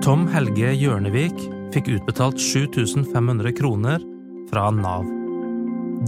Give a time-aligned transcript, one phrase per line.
[0.00, 1.42] Tom Helge Hjørnevik
[1.74, 4.00] fikk utbetalt 7500 kroner
[4.48, 5.04] fra Nav.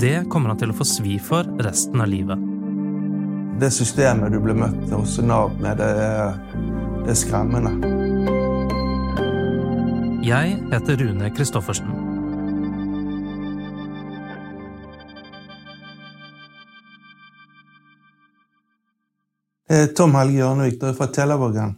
[0.00, 2.40] Det kommer han til å få svi for resten av livet.
[3.60, 6.40] Det systemet du ble møtt hos Nav med, det er,
[7.02, 7.74] det er skremmende.
[10.24, 11.92] Jeg heter Rune Christoffersen.
[19.68, 21.76] Er Tom Helge Hjørnevik, du er fra Telavågen.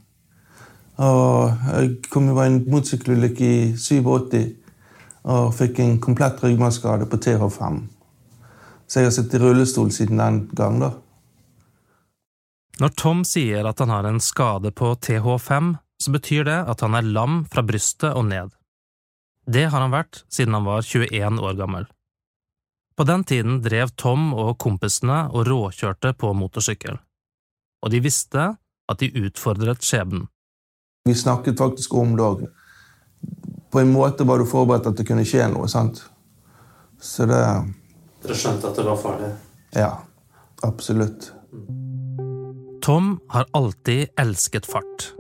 [1.02, 4.44] Og jeg kom i en motorsykkelulykke i 87
[5.25, 7.80] og fikk en komplett ryggmargskade på TH5.
[8.86, 10.93] Så jeg har sittet i rullestol siden den gang, da.
[12.82, 16.94] Når Tom sier at han har en skade på TH5, så betyr det at han
[16.99, 18.52] er lam fra brystet og ned.
[19.46, 21.86] Det har han vært siden han var 21 år gammel.
[22.94, 27.00] På den tiden drev Tom og kompisene og råkjørte på motorsykkel.
[27.82, 28.52] Og de visste
[28.90, 30.29] at de utfordret skjebnen.
[31.04, 32.44] Vi snakket faktisk om det òg.
[33.70, 35.69] På en måte var du forberedt at det kunne skje noe.
[35.69, 36.00] sant?
[37.00, 37.41] Så det
[38.24, 39.28] Dere skjønte at det var farlig?
[39.77, 39.91] Ja,
[40.64, 41.32] absolutt.
[42.84, 45.10] Tom har alltid elsket fart.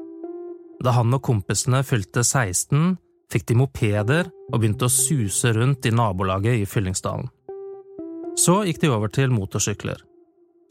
[0.84, 2.96] Da han og kompisene fylte 16,
[3.32, 7.28] fikk de mopeder og begynte å suse rundt i nabolaget i Fyllingsdalen.
[8.40, 10.00] Så gikk de over til motorsykler.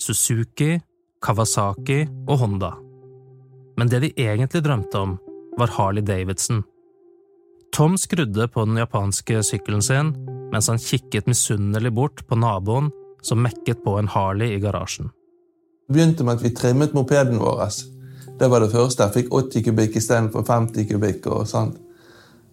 [0.02, 0.76] Suzuki,
[1.22, 2.74] Kawasaki og Honda.
[3.78, 5.18] Men det de egentlig drømte om,
[5.58, 6.64] var Harley Davidson.
[7.74, 10.14] Tom skrudde på den japanske sykkelen sin
[10.54, 12.92] mens han kikket misunnelig bort på naboen
[13.26, 15.10] som mekket på en Harley i garasjen.
[15.88, 17.64] Det begynte med at vi trimmet mopeden vår.
[18.40, 19.04] Det var det første.
[19.08, 21.28] Jeg fikk 80 kubikk istedenfor 50 kubikk.
[21.28, 21.80] og sånt.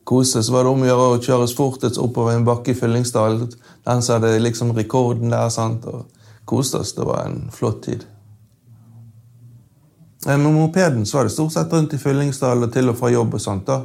[0.04, 3.52] Kose, så var det om å gjøre å kjøre fortest oppover en bakke i Fyllingsdalen.
[3.86, 5.48] Den som hadde liksom rekorden der.
[5.48, 5.84] sant?
[5.84, 6.06] Og
[6.44, 6.92] koste oss.
[6.92, 8.06] Det var en flott tid.
[10.26, 13.10] Eh, med mopeden så var det stort sett rundt i Fyllingsdal og til og fra
[13.10, 13.34] jobb.
[13.34, 13.82] og sånt da.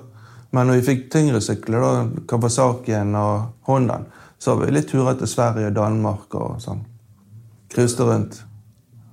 [0.52, 4.06] Men når vi fikk tyngre sykler, da, Kawasakien og Hondaen,
[4.40, 6.84] så var vi litt turer til Sverige og Danmark og sånn.
[7.72, 8.44] Cruiste rundt.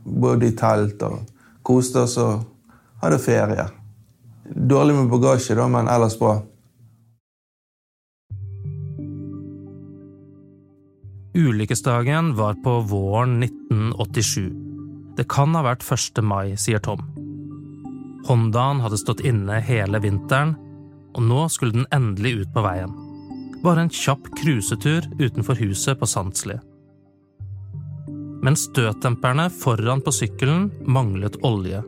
[0.05, 1.21] Bodde i telt og
[1.63, 2.43] koste oss og
[3.03, 3.69] hadde ferie.
[4.45, 6.41] Dårlig med bagasje, da, men ellers bra.
[11.35, 14.72] Ulykkesdagen var på våren 1987.
[15.17, 16.23] Det kan ha vært 1.
[16.25, 17.03] mai, sier Tom.
[18.29, 20.55] Hondaen hadde stått inne hele vinteren,
[21.13, 22.93] og nå skulle den endelig ut på veien.
[23.63, 26.57] Bare en kjapp cruisetur utenfor huset på Sandsli.
[28.43, 31.83] Men støtdemperne foran på sykkelen manglet olje.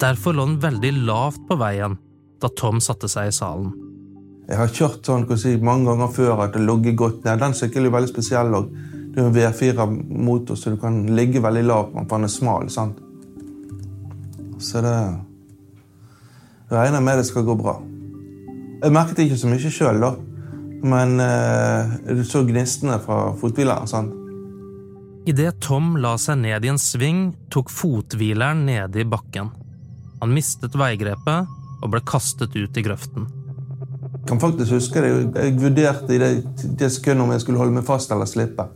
[0.00, 1.96] Derfor lå den veldig lavt på veien
[2.42, 3.70] da Tom satte seg i salen.
[4.44, 7.40] Jeg har kjørt sånn si, mange ganger før at det logger godt ned.
[7.40, 8.52] Den sykkelen er veldig spesiell.
[8.58, 8.93] Også.
[9.14, 12.70] Det er en V4-motor, så du kan ligge veldig lavt, for den er smal.
[12.70, 12.98] sant?
[14.58, 14.94] Så det
[16.70, 17.76] Jeg regner med det skal gå bra.
[18.82, 20.14] Jeg merket ikke så mye sjøl, da.
[20.84, 23.86] Men eh, du så gnistene fra fothvileren.
[23.86, 24.12] sant?
[25.28, 29.52] Idet Tom la seg ned i en sving, tok fothvileren nede i bakken.
[30.20, 31.54] Han mistet veigrepet
[31.84, 33.28] og ble kastet ut i grøften.
[34.14, 35.12] Jeg kan faktisk huske det.
[35.36, 36.32] Jeg vurderte i det,
[36.80, 38.66] det sekundet om jeg skulle holde meg fast eller slippe.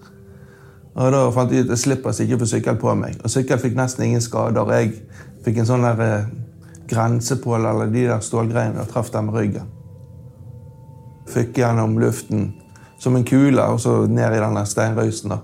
[0.99, 3.19] Og Da fant jeg ut at jeg slipper ikke ikke få sykkel på meg.
[3.23, 4.73] Og Sykkel fikk nesten ingen skader.
[4.75, 4.95] Jeg
[5.45, 6.31] fikk en sånn der eh,
[6.91, 9.69] grensepål eller de der stålgreiene og traff dem med ryggen.
[11.31, 12.49] Fikk gjennom luften
[12.99, 15.31] som en kule og så ned i den steinrøysen.
[15.31, 15.39] da.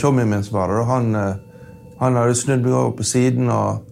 [0.00, 1.36] Chommien min som var der, han, eh,
[2.00, 3.86] han hadde snudd meg over på siden og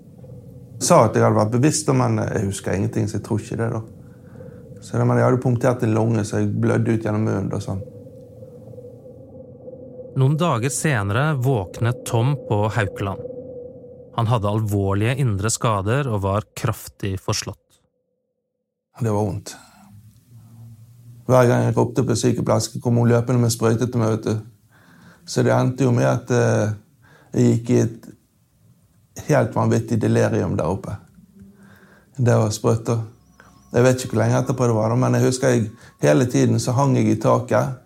[0.80, 3.70] sa at jeg hadde vært bevisst, men jeg husker ingenting, så jeg tror ikke det.
[3.76, 3.97] da.
[4.88, 7.52] Så Jeg hadde punktert en lunge, så jeg blødde ut gjennom munnen.
[7.52, 7.82] og sånn.
[10.16, 13.20] Noen dager senere våknet Tom på Haukeland.
[14.16, 17.82] Han hadde alvorlige indre skader og var kraftig forslått.
[18.98, 19.52] Det var vondt.
[21.28, 24.16] Hver gang jeg ropte på sykeplassen, kom hun løpende med sprøyte til meg.
[24.16, 24.40] vet du.
[25.26, 26.72] Så det endte jo med at eh,
[27.34, 28.08] jeg gikk i et
[29.28, 30.96] helt vanvittig delirium der oppe.
[32.16, 33.04] Det var sprøyter.
[33.72, 35.66] Jeg vet ikke hvor lenge etterpå det var, men jeg husker jeg
[36.00, 37.76] hele tiden så hang jeg i taket.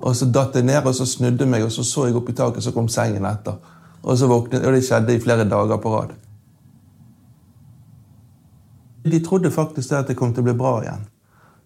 [0.00, 2.34] Og så datt jeg ned, og så snudde meg, og så så jeg opp i
[2.34, 3.60] taket, og så kom sengen etter.
[4.02, 6.14] Og så våknet, og det skjedde i flere dager på rad.
[9.04, 11.06] De trodde faktisk at det kom til å bli bra igjen.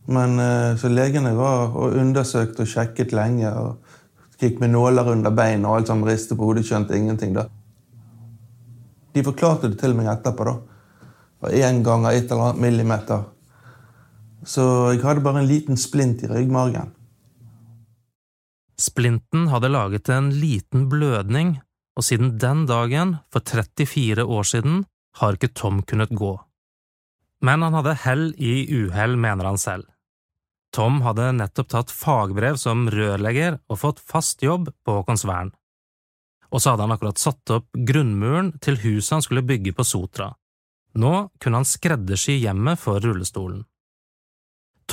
[0.06, 3.50] Men eh, så legene var og undersøkte og sjekket lenge.
[3.50, 7.34] og Gikk med nåler under beina og alt sammen ristet på hodet, skjønte ingenting.
[7.34, 7.46] da.
[9.14, 10.44] De forklarte det til meg etterpå.
[10.44, 10.56] da.
[11.40, 13.24] Var én av et eller annet millimeter.
[14.44, 16.92] Så jeg hadde bare en liten splint i ryggmargen.
[18.80, 21.56] Splinten hadde laget en liten blødning
[21.94, 24.84] og siden den dagen, for 34 år siden,
[25.20, 26.34] har ikke Tom kunnet gå.
[27.44, 29.86] Men han hadde hell i uhell, mener han selv.
[30.74, 35.52] Tom hadde nettopp tatt fagbrev som rørlegger og fått fast jobb på Håkonsvern.
[36.50, 40.32] Og så hadde han akkurat satt opp grunnmuren til huset han skulle bygge på Sotra.
[40.98, 43.62] Nå kunne han skreddersy hjemmet for rullestolen.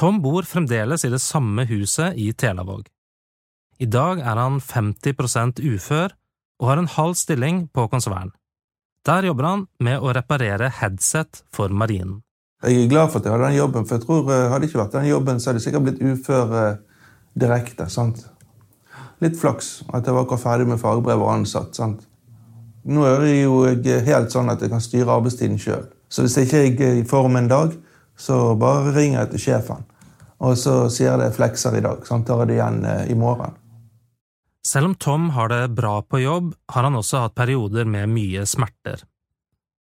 [0.02, 2.88] Tom bor fremdeles i det samme huset i Telavåg.
[3.78, 6.16] I dag er han 50% ufør
[6.58, 8.32] og har en halv stilling på konsern.
[9.06, 12.24] Der jobber han med å reparere headset for marinen.
[12.66, 14.80] Jeg er glad for at jeg hadde den jobben, for jeg tror eh, hadde ikke
[14.82, 16.82] vært den jobben, så hadde jeg sikkert blitt ufør eh,
[17.46, 17.88] direkte.
[17.94, 18.26] sant?
[19.22, 21.78] Litt flaks at jeg var akkurat ferdig med fagbrev og ansatt.
[21.78, 22.10] sant?
[22.90, 23.62] Nå er det jo
[24.10, 25.86] helt sånn at jeg kan styre arbeidstiden sjøl.
[26.10, 27.78] Så hvis jeg ikke er i form en dag,
[28.18, 29.88] så bare ringer jeg til sjefen.
[30.42, 32.02] Og så sier det flekser i dag.
[32.08, 32.28] sant?
[32.28, 33.54] Tar det igjen eh, i morgen.
[34.66, 38.46] Selv om Tom har det bra på jobb, har han også hatt perioder med mye
[38.46, 39.04] smerter.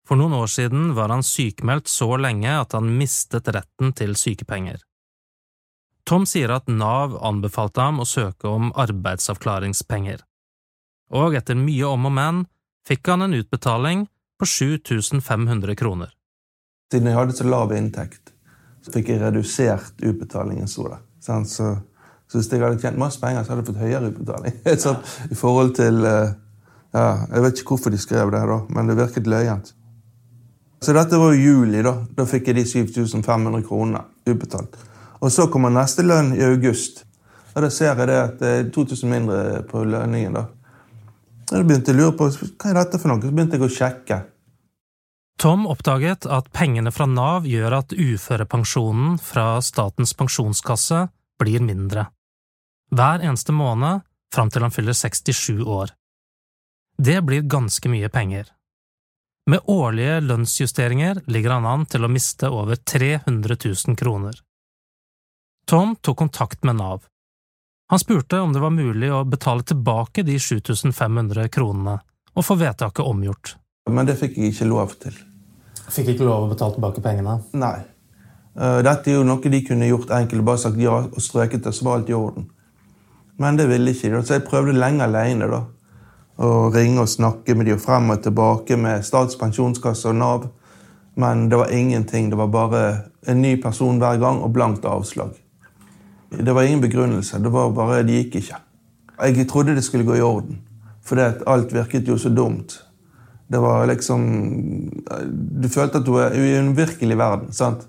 [0.08, 4.80] For noen år siden var han sykemeldt så lenge at han mistet retten til sykepenger.
[6.10, 10.24] Tom sier at Nav anbefalte ham å søke om arbeidsavklaringspenger,
[11.14, 12.40] og etter mye om og men
[12.88, 14.08] fikk han en utbetaling
[14.40, 16.16] på 7500 kroner.
[16.90, 18.34] Siden jeg hadde så lav inntekt,
[18.94, 20.68] fikk jeg redusert utbetalingen.
[20.68, 20.88] Så,
[21.22, 21.72] så,
[22.28, 24.62] så hvis jeg hadde tjent masse penger, så hadde jeg fått høyere utbetaling.
[24.84, 24.96] så,
[25.30, 26.38] I forhold til eh,
[26.94, 29.74] ja, Jeg vet ikke hvorfor de skrev det, da, men det virket løyent.
[30.82, 31.84] Så dette var jo juli.
[31.84, 34.78] Da Da fikk jeg de 7500 kronene utbetalt.
[35.20, 37.04] Og så kommer neste lønn i august.
[37.56, 40.34] Og da ser jeg det at det er 2000 mindre på lønningen.
[40.34, 40.46] da.
[41.50, 43.22] Og da begynte jeg å lure på hva er dette for noe.
[43.22, 44.20] Så begynte jeg å sjekke.
[45.40, 51.06] Tom oppdaget at pengene fra Nav gjør at uførepensjonen fra Statens pensjonskasse
[51.40, 52.10] blir mindre.
[52.92, 54.02] Hver eneste måned
[54.36, 55.94] fram til han fyller 67 år.
[57.00, 58.50] Det blir ganske mye penger.
[59.48, 64.36] Med årlige lønnsjusteringer ligger han an til å miste over 300 000 kroner.
[65.72, 67.08] Tom tok kontakt med Nav.
[67.90, 71.96] Han spurte om det var mulig å betale tilbake de 7500 kronene
[72.36, 73.56] og få vedtaket omgjort.
[73.90, 75.16] Men det fikk jeg ikke lov til.
[75.90, 77.40] Fikk ikke lov å betale tilbake pengene?
[77.58, 77.80] Nei.
[78.60, 81.74] Eh, dette er jo noe de kunne gjort enkelt, bare sagt ja og strøket det,
[81.76, 82.50] så var alt i orden.
[83.40, 85.48] Men det ville ikke de, så jeg prøvde lenge alene.
[85.48, 85.64] da
[86.40, 90.50] Å ringe og snakke med dem frem og tilbake med Statens pensjonskasse og Nav.
[91.16, 92.30] Men det var ingenting.
[92.30, 92.82] Det var bare
[93.28, 95.34] en ny person hver gang og blankt avslag.
[96.30, 97.40] Det var ingen begrunnelse.
[97.40, 98.60] Det var bare, det gikk ikke.
[99.20, 100.62] Jeg trodde det skulle gå i orden,
[101.04, 102.78] for alt virket jo så dumt.
[103.50, 104.22] Det var liksom
[105.62, 107.52] Du følte at du er i en virkelig verden.
[107.54, 107.88] sant?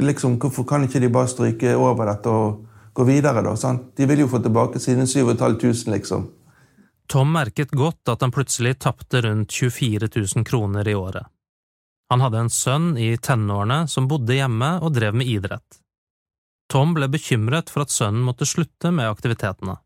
[0.00, 3.42] Liksom, Hvorfor kan ikke de bare stryke over dette og gå videre?
[3.42, 3.96] da, sant?
[3.96, 6.26] De vil jo få tilbake sine 7500, liksom.
[7.08, 11.26] Tom merket godt at han plutselig tapte rundt 24 000 kroner i året.
[12.12, 15.78] Han hadde en sønn i tenårene som bodde hjemme og drev med idrett.
[16.72, 19.78] Tom ble bekymret for at sønnen måtte slutte med aktivitetene.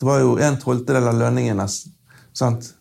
[0.00, 2.72] Det var jo en tolvtedel av lønningen sant?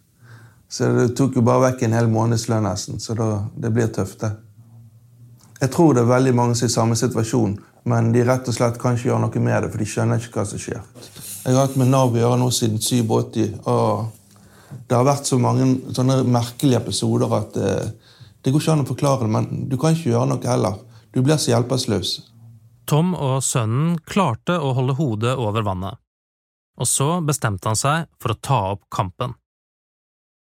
[0.71, 3.25] Så det tok jo bare vekk en hel månedslønn nesten, så da,
[3.59, 4.31] det blir tøft, det.
[5.62, 7.57] Jeg tror det er veldig mange som er i samme situasjon,
[7.91, 10.39] men de rett og slett kan ikke gjøre noe med det, for de skjønner ikke
[10.39, 10.79] hva som skjer.
[11.41, 15.41] Jeg har hatt med Nav å gjøre nå siden 87, og det har vært så
[15.41, 17.91] mange sånne merkelige episoder at eh,
[18.41, 20.79] det går ikke an å forklare det, men du kan ikke gjøre noe heller.
[21.12, 22.13] Du blir så hjelpeløs.
[22.88, 26.00] Tom og sønnen klarte å holde hodet over vannet,
[26.79, 29.36] og så bestemte han seg for å ta opp kampen.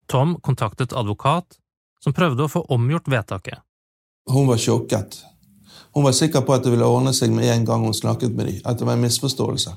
[0.07, 1.59] Tom kontaktet advokat,
[2.03, 3.61] som prøvde å få omgjort vedtaket.
[4.31, 5.21] Hun var sjokket.
[5.93, 8.49] Hun var sikker på at det ville ordne seg med en gang hun snakket med
[8.49, 9.73] dem, at det var en misforståelse.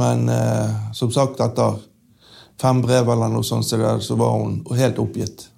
[0.00, 1.78] Men eh, som sagt, etter
[2.60, 5.48] fem brev eller noe sånt, så var hun helt oppgitt.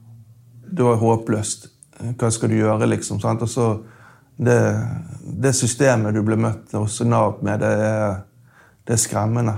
[0.66, 1.70] Det var håpløst.
[2.20, 3.20] Hva skal du gjøre, liksom?
[3.22, 3.44] Sant?
[3.46, 3.68] Og så
[4.36, 4.58] det,
[5.24, 8.18] det, systemet du ble møtt hos Nav med, det er,
[8.84, 9.56] det er skremmende.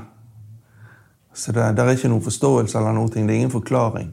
[1.38, 3.10] Så det, det, er ikke noen forståelse eller noe.
[3.14, 4.10] Det er ingen forklaring.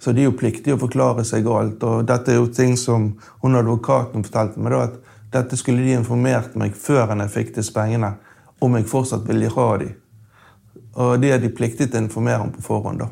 [0.00, 1.84] Så de er jo pliktige å forklare seg alt.
[1.84, 3.10] Og dette er jo ting som
[3.42, 7.76] hun advokaten fortalte meg, da, at dette skulle de informert meg før jeg fikk disse
[7.76, 8.14] pengene
[8.60, 9.94] om jeg fortsatt ville ha dem.
[11.00, 13.04] Og det er de pliktige til å informere om på forhånd.
[13.04, 13.10] da.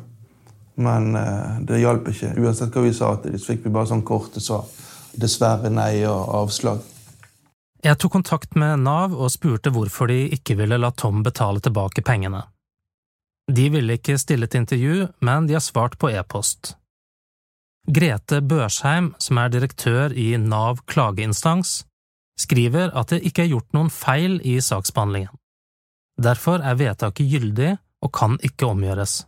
[0.81, 2.33] Men eh, det hjalp ikke.
[2.41, 4.65] Uansett hva vi sa til dem, så fikk vi bare sånn korte svar.
[5.13, 6.81] Dessverre nei og avslag.
[7.85, 12.01] Jeg tok kontakt med Nav og spurte hvorfor de ikke ville la Tom betale tilbake
[12.01, 12.41] pengene.
[13.49, 16.75] De ville ikke stille til intervju, men de har svart på e-post.
[17.89, 21.83] Grete Børsheim, som er direktør i Nav klageinstans,
[22.39, 25.33] skriver at det ikke er gjort noen feil i saksbehandlingen.
[26.19, 27.71] Derfor er vedtaket gyldig
[28.05, 29.23] og kan ikke omgjøres.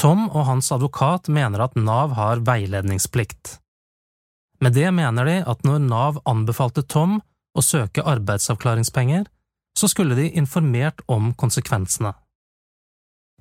[0.00, 3.58] Tom og hans advokat mener at Nav har veiledningsplikt.
[4.64, 7.20] Med det mener de at når Nav anbefalte Tom
[7.54, 9.28] å søke arbeidsavklaringspenger,
[9.78, 12.14] så skulle de informert om konsekvensene.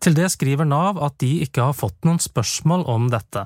[0.03, 3.45] Til det skriver Nav at de ikke har fått noen spørsmål om dette.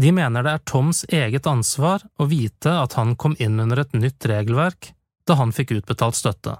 [0.00, 3.94] De mener det er Toms eget ansvar å vite at han kom inn under et
[3.94, 4.90] nytt regelverk
[5.28, 6.56] da han fikk utbetalt støtte.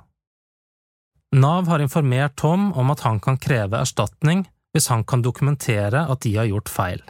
[1.34, 6.22] Nav har informert Tom om at han kan kreve erstatning hvis han kan dokumentere at
[6.22, 7.02] de har gjort feil.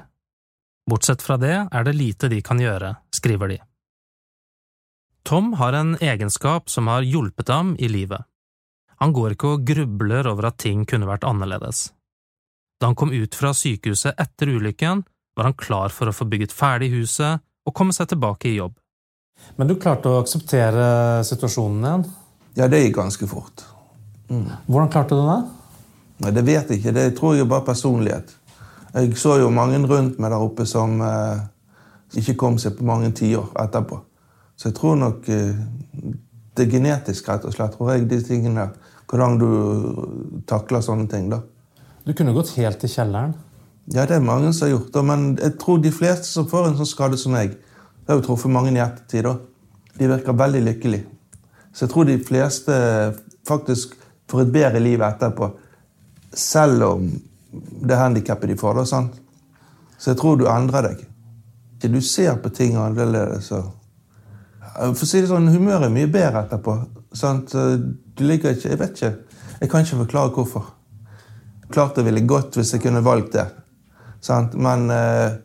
[0.89, 3.59] Bortsett fra det er det lite de kan gjøre, skriver de.
[5.29, 8.25] Tom har en egenskap som har hjulpet ham i livet.
[9.01, 11.89] Han går ikke og grubler over at ting kunne vært annerledes.
[12.81, 15.03] Da han kom ut fra sykehuset etter ulykken,
[15.37, 18.75] var han klar for å få bygget ferdig huset og komme seg tilbake i jobb.
[19.57, 22.05] Men du klarte å akseptere situasjonen igjen?
[22.59, 23.65] Ja, det gikk ganske fort.
[24.31, 25.41] Hvordan klarte du det?
[26.21, 26.93] Nei, Det vet jeg ikke.
[26.93, 28.37] Det tror jeg bare personlighet.
[28.95, 31.41] Jeg så jo mange rundt meg der oppe som eh,
[32.21, 34.01] ikke kom seg på mange tiår etterpå.
[34.59, 35.57] Så jeg tror nok eh,
[36.61, 37.77] det er genetisk, rett og slett.
[37.77, 38.97] tror jeg, de tingene der.
[39.11, 41.31] Hvordan du takler sånne ting.
[41.33, 41.41] da.
[42.05, 43.33] Du kunne gått helt til kjelleren.
[43.91, 46.69] Ja, det er mange som har gjort det, men jeg tror de fleste som får
[46.69, 49.35] en sånn skade som meg, det har jo truffet mange i ettertid, da.
[49.97, 51.07] De virker veldig lykkelige.
[51.73, 52.77] Så jeg tror de fleste
[53.49, 53.97] faktisk
[54.31, 55.51] får et bedre liv etterpå,
[56.31, 57.11] selv om
[57.89, 58.79] det handikappet de får.
[58.79, 59.19] da, sant?
[59.99, 61.05] Så jeg tror du endrer deg.
[61.81, 63.51] Du ser på ting annerledes.
[63.53, 63.80] og
[64.75, 66.77] For å si det sånn, humøret er mye bedre etterpå.
[67.13, 67.53] sant?
[67.53, 69.13] Du liker ikke Jeg vet ikke.
[69.61, 70.69] Jeg kan ikke forklare hvorfor.
[71.71, 73.47] Klart det ville gått hvis jeg kunne valgt det.
[74.21, 74.55] Sant?
[74.55, 75.39] Men eh,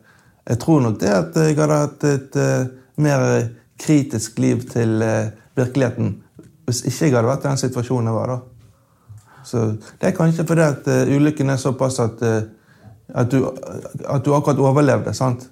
[0.46, 2.68] jeg tror nok det at jeg hadde hatt et eh,
[3.02, 3.26] mer
[3.82, 6.14] kritisk liv til eh, virkeligheten
[6.66, 8.38] hvis ikke jeg hadde vært i den situasjonen jeg var da.
[9.46, 9.60] Så
[10.00, 12.42] Det er kanskje fordi at uh, ulykken er såpass at, uh,
[13.14, 15.14] at, du, at, du, akkurat overlevde.
[15.14, 15.46] sant?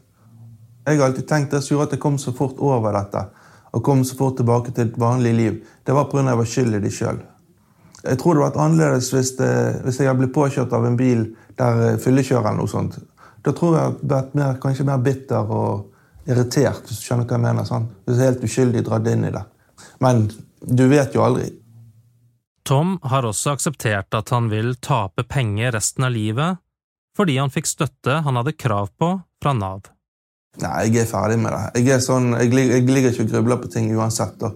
[0.86, 3.22] Jeg har alltid tenkt det som gjorde at jeg kom så fort over dette,
[3.74, 6.22] og kom så fort tilbake til et vanlig liv, det var pga.
[6.28, 7.18] jeg var skyld i det sjøl.
[8.04, 9.50] Jeg tror det hadde vært annerledes hvis, det,
[9.84, 11.24] hvis jeg hadde blitt påkjørt av en bil
[11.58, 12.98] der fyllekjører eller noe sånt.
[13.44, 17.38] Da tror jeg hadde vært mer, kanskje mer bitter og irritert, hvis du skjønner hva
[17.38, 17.68] jeg mener.
[17.68, 17.88] sånn.
[18.04, 19.44] Hvis jeg er helt uskyldig dratt inn i det.
[20.04, 20.26] Men
[20.60, 21.48] du vet jo aldri.
[22.64, 26.60] Tom har også akseptert at han vil tape penger resten av livet
[27.14, 29.10] fordi han fikk støtte han hadde krav på
[29.42, 29.93] fra Nav.
[30.62, 31.82] Nei, jeg er ferdig med det.
[31.82, 34.36] Jeg, sånn, jeg, jeg ligger ikke og grubler på ting uansett.
[34.38, 34.52] da.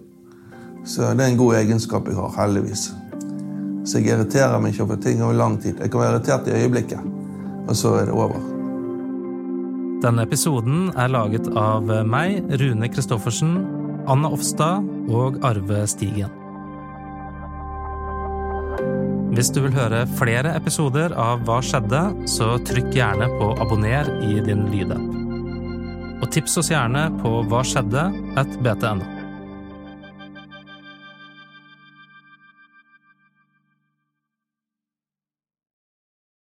[0.87, 2.89] Så det er en god egenskap jeg har, heldigvis.
[3.89, 5.81] Så jeg irriterer meg ikke over ting over lang tid.
[5.81, 7.11] Jeg kan være irritert i øyeblikket,
[7.67, 8.39] og så er det over.
[10.05, 13.57] Denne episoden er laget av meg, Rune Christoffersen,
[14.09, 16.31] Anna Offstad og Arve Stigen.
[19.35, 22.01] Hvis du vil høre flere episoder av Hva skjedde,
[22.31, 25.28] så trykk gjerne på abonner i din lydapp.
[26.19, 28.09] Og tips oss gjerne på hva skjedde
[28.41, 29.18] at btno.